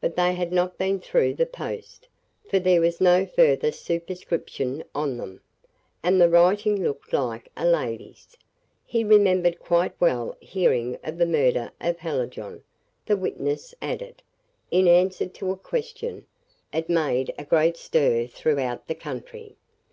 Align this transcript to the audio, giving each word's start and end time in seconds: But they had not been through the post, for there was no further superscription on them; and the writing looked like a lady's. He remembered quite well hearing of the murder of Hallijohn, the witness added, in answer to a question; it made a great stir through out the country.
But 0.00 0.14
they 0.14 0.32
had 0.32 0.52
not 0.52 0.78
been 0.78 1.00
through 1.00 1.34
the 1.34 1.44
post, 1.44 2.06
for 2.48 2.60
there 2.60 2.80
was 2.80 3.00
no 3.00 3.26
further 3.26 3.72
superscription 3.72 4.84
on 4.94 5.16
them; 5.16 5.40
and 6.04 6.20
the 6.20 6.28
writing 6.28 6.84
looked 6.84 7.12
like 7.12 7.48
a 7.56 7.66
lady's. 7.66 8.36
He 8.84 9.02
remembered 9.02 9.58
quite 9.58 10.00
well 10.00 10.36
hearing 10.40 11.00
of 11.02 11.18
the 11.18 11.26
murder 11.26 11.72
of 11.80 11.98
Hallijohn, 11.98 12.62
the 13.06 13.16
witness 13.16 13.74
added, 13.82 14.22
in 14.70 14.86
answer 14.86 15.26
to 15.26 15.50
a 15.50 15.56
question; 15.56 16.26
it 16.72 16.88
made 16.88 17.34
a 17.36 17.44
great 17.44 17.76
stir 17.76 18.28
through 18.28 18.60
out 18.60 18.86
the 18.86 18.94
country. 18.94 19.56